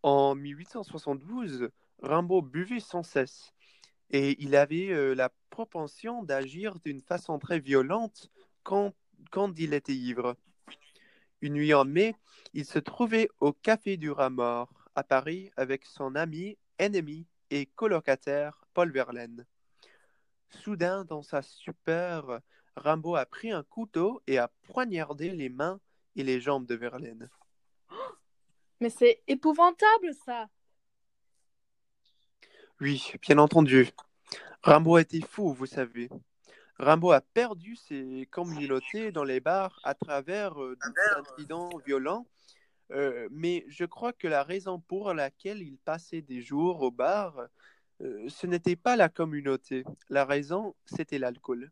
En 0.02 0.34
1872, 0.34 1.70
Rimbaud 2.02 2.42
buvait 2.42 2.80
sans 2.80 3.02
cesse 3.02 3.52
et 4.10 4.42
il 4.42 4.56
avait 4.56 5.14
la 5.14 5.30
propension 5.50 6.22
d'agir 6.22 6.78
d'une 6.80 7.02
façon 7.02 7.38
très 7.38 7.60
violente 7.60 8.30
quand, 8.62 8.94
il 9.58 9.74
était 9.74 9.94
ivre. 9.94 10.36
Une 11.42 11.54
nuit 11.54 11.74
en 11.74 11.84
mai, 11.84 12.14
il 12.54 12.64
se 12.64 12.78
trouvait 12.78 13.28
au 13.40 13.52
Café 13.52 13.96
du 13.96 14.10
Rat 14.10 14.30
à 14.94 15.04
Paris 15.04 15.50
avec 15.56 15.84
son 15.84 16.14
ami, 16.14 16.56
ennemi 16.78 17.26
et 17.50 17.66
colocataire 17.66 18.64
Paul 18.72 18.90
Verlaine. 18.90 19.44
Soudain, 20.48 21.04
dans 21.04 21.22
sa 21.22 21.42
stupeur, 21.42 22.40
Rimbaud 22.76 23.16
a 23.16 23.26
pris 23.26 23.52
un 23.52 23.62
couteau 23.62 24.22
et 24.26 24.38
a 24.38 24.48
poignardé 24.62 25.30
les 25.30 25.48
mains 25.48 25.78
et 26.16 26.24
les 26.24 26.40
jambes 26.40 26.66
de 26.66 26.74
Verlaine. 26.74 27.28
Mais 28.80 28.90
c'est 28.90 29.22
épouvantable, 29.26 30.14
ça. 30.24 30.48
Oui, 32.80 33.12
bien 33.20 33.38
entendu. 33.38 33.90
Rimbaud 34.62 34.98
était 34.98 35.20
fou, 35.20 35.52
vous 35.52 35.66
savez. 35.66 36.08
Rimbaud 36.78 37.12
a 37.12 37.20
perdu 37.20 37.76
ses 37.76 38.26
communautés 38.30 39.12
dans 39.12 39.24
les 39.24 39.40
bars 39.40 39.78
à 39.84 39.94
travers 39.94 40.60
euh, 40.62 40.76
des 40.76 41.20
incidents 41.20 41.68
violents, 41.84 42.26
euh, 42.92 43.28
mais 43.30 43.66
je 43.68 43.84
crois 43.84 44.14
que 44.14 44.26
la 44.26 44.42
raison 44.42 44.80
pour 44.80 45.12
laquelle 45.12 45.60
il 45.60 45.76
passait 45.76 46.22
des 46.22 46.40
jours 46.40 46.80
au 46.80 46.90
bar, 46.90 47.48
euh, 48.00 48.26
ce 48.28 48.46
n'était 48.46 48.76
pas 48.76 48.96
la 48.96 49.10
communauté. 49.10 49.84
La 50.08 50.24
raison, 50.24 50.74
c'était 50.86 51.18
l'alcool. 51.18 51.70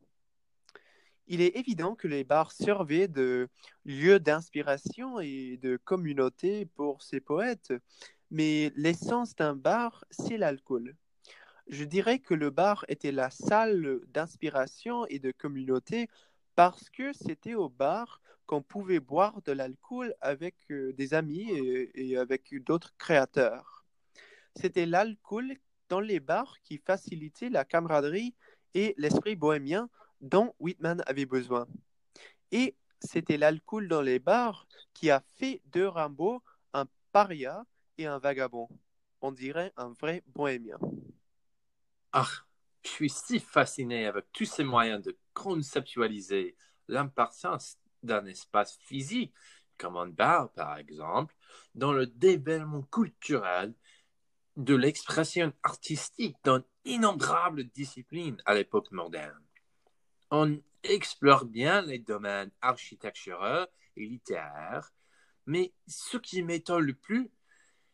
Il 1.30 1.42
est 1.42 1.56
évident 1.58 1.94
que 1.94 2.08
les 2.08 2.24
bars 2.24 2.52
servaient 2.52 3.06
de 3.06 3.48
lieu 3.84 4.18
d'inspiration 4.18 5.20
et 5.20 5.58
de 5.60 5.76
communauté 5.76 6.64
pour 6.64 7.02
ces 7.02 7.20
poètes, 7.20 7.74
mais 8.30 8.72
l'essence 8.76 9.36
d'un 9.36 9.54
bar, 9.54 10.06
c'est 10.10 10.38
l'alcool. 10.38 10.96
Je 11.66 11.84
dirais 11.84 12.18
que 12.18 12.32
le 12.32 12.48
bar 12.48 12.86
était 12.88 13.12
la 13.12 13.28
salle 13.28 14.00
d'inspiration 14.08 15.04
et 15.08 15.18
de 15.18 15.30
communauté 15.30 16.08
parce 16.54 16.88
que 16.88 17.12
c'était 17.12 17.54
au 17.54 17.68
bar 17.68 18.22
qu'on 18.46 18.62
pouvait 18.62 18.98
boire 18.98 19.42
de 19.42 19.52
l'alcool 19.52 20.14
avec 20.22 20.56
euh, 20.70 20.94
des 20.94 21.12
amis 21.12 21.46
et, 21.94 22.16
avec 22.16 22.54
d'autres 22.64 22.94
créateurs. 22.96 23.84
C'était 24.56 24.86
l'alcool 24.86 25.58
dans 25.90 26.00
les 26.00 26.20
bars 26.20 26.56
qui 26.62 26.78
facilitait 26.78 27.50
la 27.50 27.66
camaraderie 27.66 28.34
et 28.72 28.94
l'esprit 28.96 29.36
bohémien 29.36 29.90
dont 30.20 30.54
Whitman 30.58 31.02
avait 31.06 31.26
besoin. 31.26 31.66
Et 32.50 32.76
c'était 33.00 33.36
l'alcool 33.36 33.88
dans 33.88 34.02
les 34.02 34.18
bars 34.18 34.66
qui 34.94 35.10
a 35.10 35.20
fait 35.20 35.62
de 35.66 35.84
Rimbaud 35.84 36.42
un 36.72 36.86
paria 37.12 37.64
et 37.96 38.06
un 38.06 38.18
vagabond. 38.18 38.68
On 39.20 39.32
dirait 39.32 39.72
un 39.76 39.90
vrai 39.90 40.22
bohémien. 40.26 40.78
Ah, 42.12 42.28
je 42.84 42.90
suis 42.90 43.10
si 43.10 43.38
fasciné 43.38 44.06
avec 44.06 44.26
tous 44.32 44.46
ces 44.46 44.64
moyens 44.64 45.02
de 45.02 45.16
conceptualiser 45.34 46.56
l'importance 46.88 47.76
d'un 48.02 48.24
espace 48.26 48.78
physique, 48.78 49.34
comme 49.76 49.96
un 49.96 50.08
bar 50.08 50.50
par 50.52 50.78
exemple, 50.78 51.34
dans 51.74 51.92
le 51.92 52.06
développement 52.06 52.82
culturel 52.82 53.74
de 54.56 54.74
l'expression 54.74 55.52
artistique 55.62 56.36
dans 56.42 56.62
innombrables 56.84 57.64
disciplines 57.64 58.40
à 58.44 58.54
l'époque 58.54 58.90
moderne. 58.90 59.47
On 60.30 60.60
explore 60.82 61.44
bien 61.44 61.82
les 61.82 61.98
domaines 61.98 62.50
architecturaux 62.60 63.66
et 63.96 64.06
littéraires, 64.06 64.92
mais 65.46 65.72
ce 65.86 66.18
qui 66.18 66.42
m'étonne 66.42 66.84
le 66.84 66.94
plus, 66.94 67.30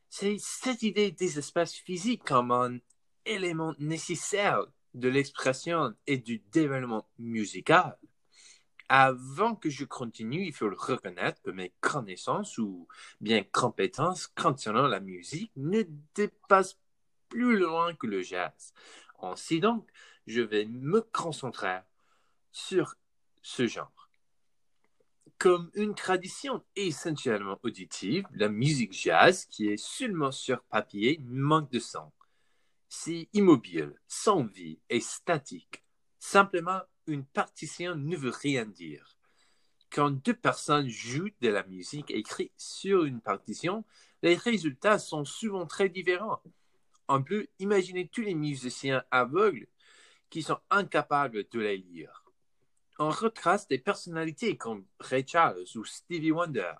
c'est 0.09 0.37
cette 0.39 0.83
idée 0.83 1.13
des 1.13 1.39
espaces 1.39 1.75
physiques 1.75 2.25
comme 2.25 2.51
un 2.51 2.79
élément 3.25 3.75
nécessaire 3.79 4.67
de 4.95 5.09
l'expression 5.09 5.95
et 6.07 6.19
du 6.19 6.39
développement 6.53 7.09
musical. 7.19 7.97
Avant 8.89 9.55
que 9.55 9.71
je 9.71 9.85
continue, 9.85 10.47
il 10.47 10.53
faut 10.53 10.69
le 10.69 10.77
reconnaître 10.77 11.41
que 11.43 11.51
mes 11.51 11.73
connaissances 11.81 12.59
ou 12.59 12.87
bien 13.21 13.43
compétences 13.43 14.27
concernant 14.27 14.87
la 14.87 15.01
musique 15.01 15.53
ne 15.57 15.83
dépassent 16.15 16.79
plus 17.29 17.57
loin 17.59 17.95
que 17.95 18.07
le 18.07 18.23
jazz. 18.23 18.73
Ainsi 19.21 19.61
donc, 19.61 19.89
je 20.27 20.43
vais 20.43 20.67
me 20.67 21.01
concentrer 21.01 21.79
sur 22.55 22.95
ce 23.43 23.67
genre. 23.67 24.09
Comme 25.37 25.71
une 25.75 25.95
tradition 25.95 26.65
essentiellement 26.75 27.59
auditive, 27.63 28.25
la 28.33 28.49
musique 28.49 28.95
jazz, 28.95 29.45
qui 29.45 29.69
est 29.69 29.77
seulement 29.77 30.33
sur 30.33 30.63
papier, 30.63 31.21
manque 31.29 31.71
de 31.71 31.81
son 31.81 32.11
c'est 32.97 33.29
immobile, 33.33 33.93
sans 34.07 34.45
vie 34.45 34.79
et 34.89 35.01
statique. 35.01 35.83
Simplement, 36.21 36.81
une 37.09 37.25
partition 37.25 37.97
ne 37.97 38.17
veut 38.17 38.31
rien 38.31 38.65
dire. 38.65 39.19
Quand 39.91 40.11
deux 40.11 40.35
personnes 40.35 40.89
jouent 40.89 41.31
de 41.41 41.49
la 41.49 41.65
musique 41.65 42.13
écrite 42.13 42.53
sur 42.57 43.05
une 43.05 43.21
partition, 43.21 43.85
les 44.23 44.37
résultats 44.37 45.01
sont 45.01 45.25
souvent 45.25 45.67
très 45.67 45.89
différents. 45.89 46.41
On 47.09 47.23
peut 47.23 47.49
imaginer 47.59 48.09
tous 48.09 48.23
les 48.23 48.35
musiciens 48.35 49.03
aveugles 49.11 49.67
qui 50.31 50.43
sont 50.43 50.61
incapables 50.71 51.49
de 51.51 51.61
les 51.61 51.79
lire. 51.79 52.24
On 52.99 53.11
retrace 53.11 53.67
des 53.69 53.79
personnalités 53.79 54.57
comme 54.57 54.87
Ray 55.01 55.25
Charles 55.27 55.65
ou 55.75 55.85
Stevie 55.85 56.31
Wonder, 56.31 56.73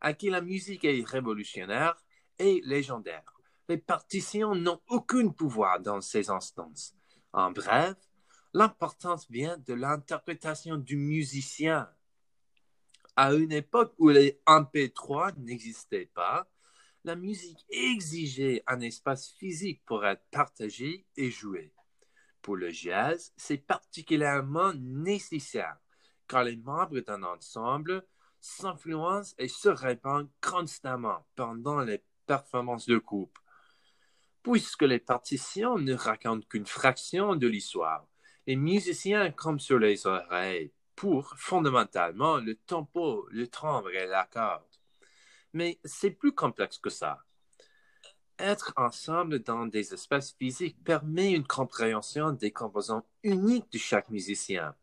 à 0.00 0.12
qui 0.14 0.30
la 0.30 0.40
musique 0.40 0.84
est 0.84 1.04
révolutionnaire 1.06 1.96
et 2.38 2.60
légendaire. 2.64 3.24
Les 3.68 3.78
partitions 3.78 4.54
n'ont 4.54 4.80
aucun 4.88 5.28
pouvoir 5.28 5.80
dans 5.80 6.00
ces 6.00 6.30
instances. 6.30 6.94
En 7.32 7.50
bref, 7.50 7.96
l'importance 8.54 9.26
vient 9.30 9.58
de 9.58 9.74
l'interprétation 9.74 10.76
du 10.76 10.96
musicien. 10.96 11.88
À 13.16 13.34
une 13.34 13.52
époque 13.52 13.94
où 13.98 14.08
les 14.08 14.40
MP3 14.46 15.34
n'existaient 15.38 16.10
pas, 16.14 16.48
la 17.04 17.16
musique 17.16 17.64
exigeait 17.70 18.62
un 18.66 18.80
espace 18.80 19.30
physique 19.30 19.82
pour 19.84 20.06
être 20.06 20.24
partagée 20.30 21.04
et 21.16 21.30
jouée. 21.30 21.72
Pour 22.42 22.56
le 22.56 22.70
jazz, 22.70 23.32
c'est 23.36 23.58
particulièrement 23.58 24.72
nécessaire 24.74 25.76
car 26.28 26.44
les 26.44 26.56
membres 26.56 27.00
d'un 27.00 27.22
ensemble 27.22 28.04
s'influencent 28.40 29.34
et 29.38 29.48
se 29.48 29.68
répandent 29.68 30.30
constamment 30.40 31.26
pendant 31.34 31.80
les 31.80 32.02
performances 32.26 32.86
de 32.86 32.98
groupe. 32.98 33.36
Puisque 34.42 34.82
les 34.82 35.00
partitions 35.00 35.78
ne 35.78 35.94
racontent 35.94 36.46
qu'une 36.48 36.66
fraction 36.66 37.34
de 37.34 37.48
l'histoire, 37.48 38.06
les 38.46 38.56
musiciens 38.56 39.30
comme 39.32 39.58
sur 39.58 39.78
les 39.78 40.06
oreilles 40.06 40.72
pour 40.94 41.34
fondamentalement 41.36 42.36
le 42.36 42.54
tempo, 42.54 43.26
le 43.30 43.48
timbre 43.48 43.90
et 43.90 44.06
l'accord. 44.06 44.68
Mais 45.52 45.80
c'est 45.84 46.10
plus 46.10 46.32
complexe 46.32 46.78
que 46.78 46.90
ça. 46.90 47.24
Être 48.38 48.72
ensemble 48.76 49.40
dans 49.40 49.66
des 49.66 49.92
espaces 49.92 50.32
physiques 50.32 50.82
permet 50.84 51.32
une 51.32 51.46
compréhension 51.46 52.30
des 52.30 52.52
composants 52.52 53.04
uniques 53.24 53.72
de 53.72 53.78
chaque 53.78 54.10
musicien, 54.10 54.76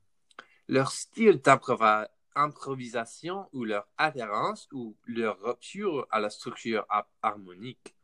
leur 0.67 0.91
style 0.91 1.41
d'improvisation 1.41 3.47
ou 3.53 3.63
leur 3.63 3.87
adhérence 3.97 4.67
ou 4.73 4.97
leur 5.05 5.39
rupture 5.39 6.05
à 6.11 6.19
la 6.19 6.29
structure 6.29 6.85
harmonique. 7.21 7.95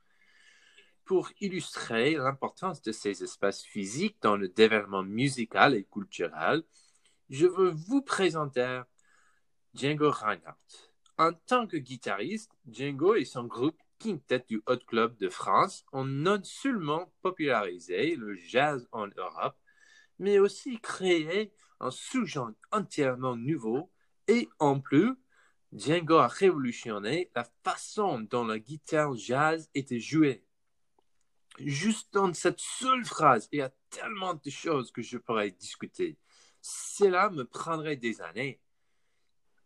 Pour 1.03 1.29
illustrer 1.41 2.15
l'importance 2.15 2.81
de 2.81 2.93
ces 2.93 3.21
espaces 3.21 3.63
physiques 3.63 4.15
dans 4.21 4.37
le 4.37 4.47
développement 4.47 5.03
musical 5.03 5.75
et 5.75 5.83
culturel, 5.83 6.63
je 7.29 7.45
veux 7.45 7.71
vous 7.71 8.01
présenter 8.01 8.83
Django 9.73 10.11
Reinhardt. 10.11 10.93
En 11.17 11.33
tant 11.33 11.67
que 11.67 11.75
guitariste, 11.75 12.53
Django 12.65 13.15
et 13.15 13.25
son 13.25 13.43
groupe 13.43 13.80
Quintet 14.01 14.45
du 14.49 14.63
Hot 14.65 14.79
Club 14.87 15.17
de 15.17 15.29
France 15.29 15.85
ont 15.91 16.05
non 16.05 16.41
seulement 16.43 17.13
popularisé 17.21 18.15
le 18.15 18.35
jazz 18.35 18.87
en 18.91 19.07
Europe, 19.15 19.57
mais 20.17 20.39
aussi 20.39 20.79
créé 20.79 21.53
un 21.79 21.91
sous-genre 21.91 22.51
entièrement 22.71 23.35
nouveau 23.35 23.91
et 24.27 24.49
en 24.59 24.79
plus, 24.79 25.13
Django 25.71 26.17
a 26.17 26.27
révolutionné 26.27 27.29
la 27.35 27.45
façon 27.63 28.21
dont 28.21 28.45
la 28.45 28.59
guitare 28.59 29.15
jazz 29.15 29.69
était 29.75 29.99
jouée. 29.99 30.43
Juste 31.59 32.13
dans 32.13 32.33
cette 32.33 32.59
seule 32.59 33.05
phrase, 33.05 33.47
il 33.51 33.59
y 33.59 33.61
a 33.61 33.71
tellement 33.89 34.33
de 34.33 34.49
choses 34.49 34.91
que 34.91 35.01
je 35.01 35.17
pourrais 35.17 35.51
discuter. 35.51 36.17
Cela 36.61 37.29
me 37.29 37.45
prendrait 37.45 37.97
des 37.97 38.21
années 38.21 38.61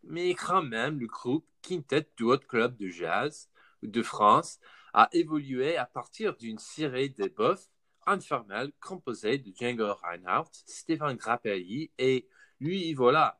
mais 0.08 0.36
quand 0.36 0.62
même, 0.62 1.00
le 1.00 1.08
groupe 1.08 1.48
Quintet 1.62 2.08
du 2.16 2.24
Hot 2.24 2.40
Club 2.40 2.78
de 2.78 2.90
Jazz 2.90 3.50
de 3.84 4.02
France 4.02 4.60
a 4.94 5.10
évolué 5.12 5.78
à 5.78 5.86
partir 5.86 6.36
d'une 6.36 6.60
série 6.60 7.10
de 7.10 7.28
bœufs 7.28 7.70
informels 8.06 8.72
composés 8.80 9.38
de 9.38 9.52
Django 9.56 9.94
Reinhardt, 9.94 10.52
Stéphane 10.66 11.18
Grappelli 11.18 11.92
et 11.98 12.28
lui 12.60 12.94
voilà, 12.94 13.40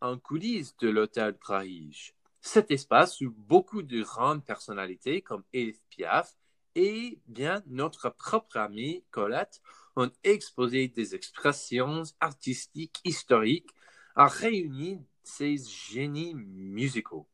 en 0.00 0.18
coulisses 0.18 0.76
de 0.76 0.88
l'hôtel 0.88 1.36
Praige. 1.36 2.14
Cet 2.40 2.70
espace 2.70 3.20
où 3.20 3.30
beaucoup 3.30 3.82
de 3.82 4.02
grandes 4.02 4.44
personnalités 4.44 5.22
comme 5.22 5.42
Edith 5.52 5.82
Piaf 5.90 6.36
et 6.74 7.18
bien 7.26 7.62
notre 7.66 8.10
propre 8.10 8.58
amie 8.58 9.02
Colette 9.10 9.60
ont 9.96 10.10
exposé 10.22 10.88
des 10.88 11.14
expressions 11.14 12.02
artistiques 12.20 13.00
historiques, 13.04 13.70
a 14.14 14.28
réuni 14.28 15.00
ces 15.22 15.56
génies 15.56 16.34
musicaux. 16.34 17.26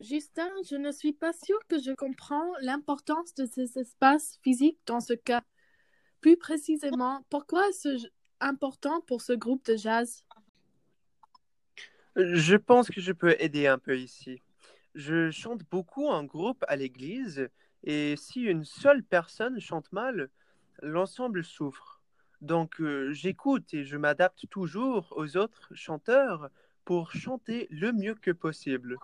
Justin, 0.00 0.50
je 0.68 0.76
ne 0.76 0.92
suis 0.92 1.14
pas 1.14 1.32
sûr 1.32 1.58
que 1.68 1.80
je 1.80 1.92
comprends 1.92 2.52
l'importance 2.60 3.34
de 3.34 3.46
ces 3.46 3.78
espaces 3.78 4.38
physiques 4.42 4.78
dans 4.86 5.00
ce 5.00 5.14
cas. 5.14 5.42
Plus 6.20 6.36
précisément, 6.36 7.24
pourquoi 7.30 7.68
est-ce 7.68 8.06
important 8.40 9.00
pour 9.00 9.22
ce 9.22 9.32
groupe 9.32 9.64
de 9.64 9.76
jazz? 9.76 10.24
Je 12.16 12.56
pense 12.56 12.88
que 12.88 13.00
je 13.00 13.12
peux 13.12 13.36
aider 13.38 13.66
un 13.66 13.78
peu 13.78 13.98
ici. 13.98 14.42
Je 14.94 15.30
chante 15.30 15.62
beaucoup 15.70 16.06
en 16.06 16.24
groupe 16.24 16.64
à 16.68 16.76
l'église 16.76 17.48
et 17.84 18.16
si 18.16 18.42
une 18.42 18.64
seule 18.64 19.02
personne 19.02 19.60
chante 19.60 19.92
mal, 19.92 20.28
l'ensemble 20.82 21.42
souffre. 21.42 22.02
Donc 22.42 22.80
euh, 22.80 23.12
j'écoute 23.12 23.72
et 23.72 23.84
je 23.84 23.96
m'adapte 23.96 24.46
toujours 24.50 25.12
aux 25.16 25.36
autres 25.38 25.74
chanteurs 25.74 26.50
pour 26.84 27.12
chanter 27.12 27.66
le 27.70 27.92
mieux 27.92 28.14
que 28.14 28.30
possible. 28.30 28.96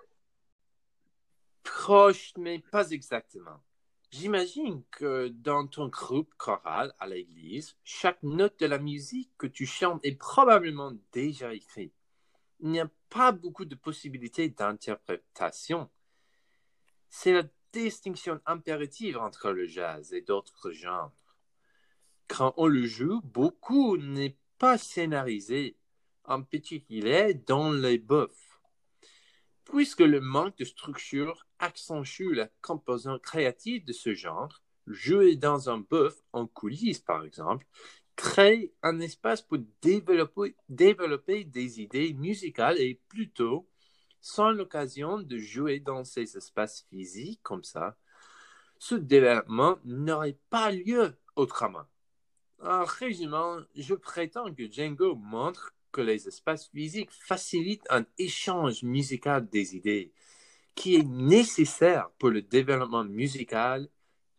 Proche, 1.76 2.32
mais 2.36 2.60
pas 2.70 2.90
exactement. 2.90 3.62
J'imagine 4.10 4.82
que 4.90 5.28
dans 5.28 5.66
ton 5.66 5.88
groupe 5.88 6.32
choral 6.36 6.94
à 7.00 7.06
l'église, 7.06 7.76
chaque 7.82 8.22
note 8.22 8.60
de 8.60 8.66
la 8.66 8.78
musique 8.78 9.30
que 9.38 9.46
tu 9.46 9.64
chantes 9.66 10.04
est 10.04 10.16
probablement 10.16 10.92
déjà 11.12 11.54
écrite. 11.54 11.94
Il 12.60 12.70
n'y 12.70 12.80
a 12.80 12.90
pas 13.08 13.32
beaucoup 13.32 13.64
de 13.64 13.74
possibilités 13.74 14.48
d'interprétation. 14.48 15.90
C'est 17.08 17.32
la 17.32 17.44
distinction 17.72 18.40
impérative 18.46 19.16
entre 19.18 19.50
le 19.50 19.66
jazz 19.66 20.12
et 20.12 20.20
d'autres 20.20 20.70
genres 20.72 21.12
quand 22.32 22.54
on 22.56 22.66
le 22.66 22.86
joue, 22.86 23.20
beaucoup 23.24 23.98
n'est 23.98 24.38
pas 24.58 24.78
scénarisé, 24.78 25.76
en 26.24 26.42
particulier 26.42 27.34
dans 27.34 27.70
les 27.70 27.98
buffs. 27.98 28.51
Puisque 29.64 30.00
le 30.00 30.20
manque 30.20 30.58
de 30.58 30.64
structure 30.64 31.46
accentue 31.58 32.32
la 32.32 32.48
composante 32.60 33.22
créative 33.22 33.84
de 33.84 33.92
ce 33.92 34.14
genre, 34.14 34.62
jouer 34.86 35.36
dans 35.36 35.70
un 35.70 35.78
buff 35.78 36.16
en 36.32 36.46
coulisses 36.46 37.00
par 37.00 37.24
exemple, 37.24 37.66
crée 38.16 38.72
un 38.82 39.00
espace 39.00 39.42
pour 39.42 39.58
développer, 39.80 40.56
développer 40.68 41.44
des 41.44 41.80
idées 41.80 42.12
musicales 42.12 42.78
et 42.80 43.00
plutôt, 43.08 43.68
sans 44.20 44.50
l'occasion 44.50 45.18
de 45.18 45.38
jouer 45.38 45.80
dans 45.80 46.04
ces 46.04 46.36
espaces 46.36 46.86
physiques 46.90 47.40
comme 47.42 47.64
ça, 47.64 47.96
ce 48.78 48.94
développement 48.94 49.78
n'aurait 49.84 50.38
pas 50.50 50.70
lieu 50.72 51.16
autrement. 51.36 51.84
En 52.60 52.84
résumant, 52.84 53.58
je 53.74 53.94
prétends 53.94 54.52
que 54.54 54.70
Django 54.70 55.16
montre 55.16 55.72
que 55.92 56.00
les 56.00 56.26
espaces 56.28 56.68
physiques 56.68 57.12
facilitent 57.12 57.86
un 57.90 58.04
échange 58.18 58.82
musical 58.82 59.48
des 59.48 59.76
idées 59.76 60.12
qui 60.74 60.96
est 60.96 61.06
nécessaire 61.06 62.10
pour 62.18 62.30
le 62.30 62.42
développement 62.42 63.04
musical 63.04 63.88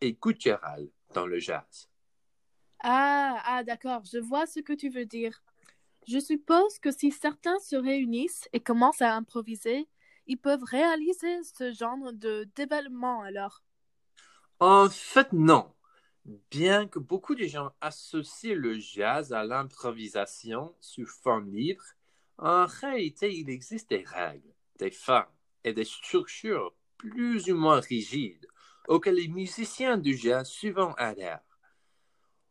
et 0.00 0.16
culturel 0.16 0.90
dans 1.14 1.26
le 1.26 1.38
jazz. 1.38 1.88
Ah, 2.82 3.40
ah 3.46 3.64
d'accord, 3.64 4.02
je 4.04 4.18
vois 4.18 4.46
ce 4.46 4.60
que 4.60 4.72
tu 4.72 4.90
veux 4.90 5.06
dire. 5.06 5.42
Je 6.06 6.18
suppose 6.18 6.78
que 6.78 6.90
si 6.90 7.10
certains 7.10 7.58
se 7.60 7.76
réunissent 7.76 8.48
et 8.52 8.60
commencent 8.60 9.02
à 9.02 9.14
improviser, 9.14 9.88
ils 10.26 10.36
peuvent 10.38 10.64
réaliser 10.64 11.42
ce 11.44 11.72
genre 11.72 12.12
de 12.12 12.48
développement 12.56 13.22
alors. 13.22 13.62
En 14.60 14.88
fait, 14.88 15.32
non. 15.32 15.72
Bien 16.24 16.88
que 16.88 16.98
beaucoup 16.98 17.34
de 17.34 17.44
gens 17.44 17.72
associent 17.82 18.54
le 18.54 18.78
jazz 18.78 19.34
à 19.34 19.44
l'improvisation 19.44 20.74
sous 20.80 21.04
forme 21.04 21.50
libre, 21.50 21.84
en 22.38 22.64
réalité, 22.64 23.34
il 23.34 23.50
existe 23.50 23.90
des 23.90 24.04
règles, 24.04 24.54
des 24.78 24.90
formes 24.90 25.26
et 25.64 25.74
des 25.74 25.84
structures 25.84 26.74
plus 26.96 27.50
ou 27.50 27.56
moins 27.56 27.80
rigides 27.80 28.46
auxquelles 28.88 29.16
les 29.16 29.28
musiciens 29.28 29.98
du 29.98 30.16
jazz 30.16 30.48
souvent 30.48 30.94
adhèrent. 30.94 31.44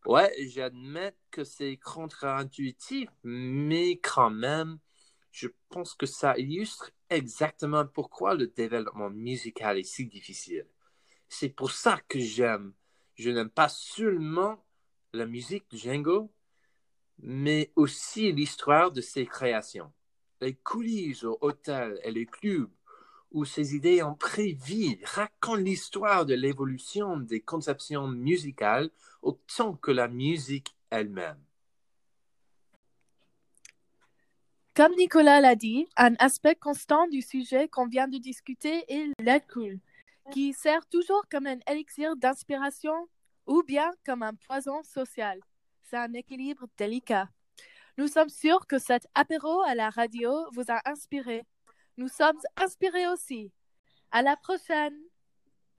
Ouais, 0.05 0.31
j'admets 0.49 1.15
que 1.31 1.43
c'est 1.43 1.77
contre-intuitif, 1.77 3.09
mais 3.23 3.97
quand 3.97 4.29
même, 4.29 4.77
je 5.31 5.47
pense 5.69 5.95
que 5.95 6.05
ça 6.05 6.37
illustre 6.37 6.91
exactement 7.09 7.87
pourquoi 7.87 8.35
le 8.35 8.47
développement 8.47 9.09
musical 9.09 9.79
est 9.79 9.83
si 9.83 10.05
difficile. 10.05 10.67
C'est 11.27 11.49
pour 11.49 11.71
ça 11.71 11.99
que 12.07 12.19
j'aime 12.19 12.73
je 13.15 13.29
n'aime 13.29 13.49
pas 13.49 13.69
seulement 13.69 14.63
la 15.13 15.25
musique 15.25 15.69
de 15.71 15.77
Django, 15.77 16.31
mais 17.19 17.71
aussi 17.75 18.31
l'histoire 18.31 18.91
de 18.91 19.01
ses 19.01 19.25
créations. 19.25 19.91
Les 20.41 20.55
coulisses 20.55 21.23
au 21.23 21.37
hôtel 21.41 21.99
et 22.03 22.11
les 22.11 22.25
clubs 22.25 22.69
où 23.31 23.45
ses 23.45 23.75
idées 23.75 24.01
en 24.01 24.13
prévie 24.13 24.99
racontent 25.03 25.55
l'histoire 25.55 26.25
de 26.25 26.35
l'évolution 26.35 27.17
des 27.17 27.41
conceptions 27.41 28.07
musicales 28.07 28.89
autant 29.21 29.73
que 29.73 29.91
la 29.91 30.07
musique 30.07 30.75
elle-même. 30.89 31.39
Comme 34.75 34.95
Nicolas 34.95 35.39
l'a 35.39 35.55
dit, 35.55 35.87
un 35.97 36.15
aspect 36.17 36.55
constant 36.55 37.07
du 37.07 37.21
sujet 37.21 37.67
qu'on 37.67 37.87
vient 37.87 38.07
de 38.07 38.17
discuter 38.17 38.83
est 38.87 39.07
l'alcool, 39.19 39.79
qui 40.31 40.53
sert 40.53 40.85
toujours 40.87 41.23
comme 41.29 41.47
un 41.47 41.59
élixir 41.67 42.15
d'inspiration 42.15 43.07
ou 43.45 43.63
bien 43.63 43.91
comme 44.05 44.23
un 44.23 44.33
poison 44.33 44.81
social. 44.83 45.39
C'est 45.81 45.97
un 45.97 46.13
équilibre 46.13 46.65
délicat. 46.77 47.29
Nous 47.97 48.07
sommes 48.07 48.29
sûrs 48.29 48.65
que 48.65 48.79
cet 48.79 49.07
apéro 49.13 49.61
à 49.61 49.75
la 49.75 49.89
radio 49.89 50.31
vous 50.51 50.65
a 50.69 50.81
inspiré. 50.89 51.43
Nous 51.97 52.07
sommes 52.07 52.39
inspirés 52.57 53.07
aussi. 53.07 53.51
À 54.11 54.21
la 54.21 54.35
prochaine! 54.35 54.97